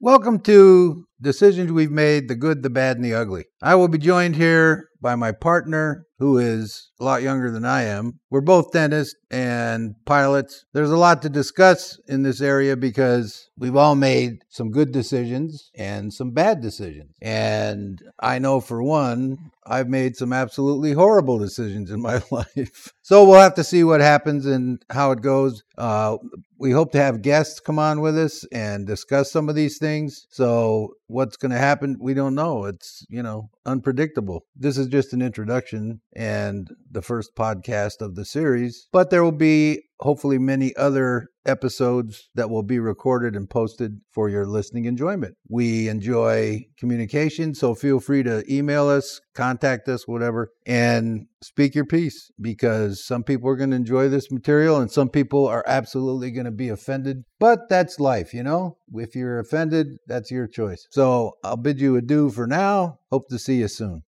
Welcome 0.00 0.40
to 0.40 1.06
Decisions 1.22 1.70
We've 1.70 1.90
Made 1.90 2.28
The 2.28 2.34
Good, 2.34 2.62
the 2.62 2.70
Bad, 2.70 2.96
and 2.96 3.04
the 3.04 3.14
Ugly. 3.14 3.44
I 3.62 3.74
will 3.74 3.88
be 3.88 3.98
joined 3.98 4.36
here 4.36 4.88
by 5.00 5.14
my 5.16 5.32
partner, 5.32 6.06
who 6.18 6.38
is 6.38 6.90
a 7.00 7.04
lot 7.04 7.22
younger 7.22 7.50
than 7.50 7.64
I 7.64 7.82
am. 7.84 8.20
We're 8.30 8.42
both 8.42 8.72
dentists 8.72 9.14
and 9.30 9.94
pilots. 10.04 10.64
There's 10.72 10.90
a 10.90 10.96
lot 10.96 11.22
to 11.22 11.28
discuss 11.28 11.98
in 12.06 12.22
this 12.22 12.40
area 12.40 12.76
because 12.76 13.48
we've 13.56 13.76
all 13.76 13.94
made 13.94 14.42
some 14.48 14.70
good 14.70 14.92
decisions 14.92 15.70
and 15.74 16.12
some 16.12 16.32
bad 16.32 16.60
decisions. 16.60 17.12
And 17.22 18.00
I 18.20 18.38
know 18.38 18.60
for 18.60 18.82
one, 18.82 19.50
I've 19.66 19.88
made 19.88 20.16
some 20.16 20.32
absolutely 20.32 20.92
horrible 20.92 21.38
decisions 21.38 21.90
in 21.90 22.00
my 22.00 22.22
life. 22.30 22.92
So 23.02 23.24
we'll 23.24 23.40
have 23.40 23.54
to 23.54 23.64
see 23.64 23.84
what 23.84 24.00
happens 24.00 24.46
and 24.46 24.82
how 24.90 25.12
it 25.12 25.22
goes. 25.22 25.62
Uh, 25.78 26.18
we 26.58 26.72
hope 26.72 26.92
to 26.92 26.98
have 26.98 27.22
guests 27.22 27.60
come 27.60 27.78
on 27.78 28.00
with 28.00 28.18
us 28.18 28.44
and 28.52 28.86
discuss 28.86 29.32
some 29.32 29.48
of 29.48 29.54
these 29.54 29.78
things. 29.78 30.26
So 30.30 30.94
what's 31.10 31.36
going 31.36 31.50
to 31.50 31.58
happen, 31.58 31.96
we 32.00 32.14
don't 32.14 32.34
know. 32.34 32.64
It's, 32.64 33.04
you 33.08 33.22
know, 33.22 33.50
unpredictable. 33.66 34.44
This 34.56 34.78
is 34.78 34.86
just 34.86 35.12
an 35.12 35.22
introduction 35.22 36.00
and 36.14 36.68
the 36.90 37.02
first 37.02 37.34
podcast 37.36 38.00
of 38.00 38.14
the 38.14 38.24
series, 38.24 38.88
but 38.92 39.10
there 39.10 39.24
will 39.24 39.32
be 39.32 39.82
hopefully 40.00 40.38
many 40.38 40.74
other 40.76 41.28
episodes 41.46 42.28
that 42.34 42.50
will 42.50 42.62
be 42.62 42.78
recorded 42.78 43.34
and 43.34 43.48
posted 43.48 44.00
for 44.10 44.28
your 44.28 44.46
listening 44.46 44.84
enjoyment. 44.84 45.34
We 45.48 45.88
enjoy 45.88 46.66
communication, 46.78 47.54
so 47.54 47.74
feel 47.74 48.00
free 48.00 48.22
to 48.24 48.42
email 48.52 48.88
us, 48.88 49.20
contact 49.34 49.88
us, 49.88 50.06
whatever, 50.06 50.50
and 50.66 51.26
speak 51.42 51.74
your 51.74 51.86
piece 51.86 52.30
because 52.40 53.04
some 53.04 53.22
people 53.22 53.48
are 53.48 53.56
going 53.56 53.70
to 53.70 53.76
enjoy 53.76 54.08
this 54.08 54.30
material 54.30 54.76
and 54.76 54.90
some 54.90 55.08
people 55.08 55.46
are 55.46 55.64
absolutely 55.66 56.30
going 56.30 56.44
to 56.44 56.50
be 56.50 56.68
offended. 56.68 57.24
But 57.38 57.68
that's 57.68 58.00
life, 58.00 58.34
you 58.34 58.42
know? 58.42 58.76
If 58.92 59.14
you're 59.14 59.38
offended, 59.38 59.98
that's 60.06 60.30
your 60.30 60.46
choice. 60.46 60.86
So 60.90 61.32
I'll 61.42 61.56
bid 61.56 61.80
you 61.80 61.96
adieu 61.96 62.30
for 62.30 62.46
now. 62.46 62.98
Hope 63.10 63.28
to 63.28 63.38
see 63.38 63.56
you 63.60 63.68
soon. 63.68 64.02